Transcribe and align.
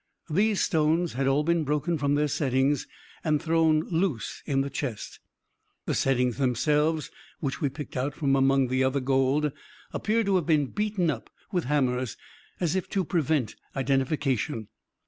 These 0.31 0.61
stones 0.61 1.13
had 1.13 1.27
all 1.27 1.43
been 1.43 1.63
broken 1.63 1.99
from 1.99 2.15
their 2.15 2.27
settings 2.27 2.87
and 3.23 3.39
thrown 3.39 3.81
loose 3.81 4.41
in 4.47 4.61
the 4.61 4.69
chest. 4.71 5.19
The 5.85 5.93
settings 5.93 6.37
themselves, 6.37 7.11
which 7.39 7.61
we 7.61 7.69
picked 7.69 7.95
out 7.95 8.15
from 8.15 8.35
among 8.35 8.69
the 8.69 8.83
other 8.83 8.99
gold, 8.99 9.51
appeared 9.93 10.25
to 10.25 10.37
have 10.37 10.47
been 10.47 10.65
beaten 10.71 11.11
up 11.11 11.29
with 11.51 11.65
hammers, 11.65 12.17
as 12.59 12.75
if 12.75 12.89
to 12.89 13.03
prevent 13.05 13.55
identification. 13.75 14.69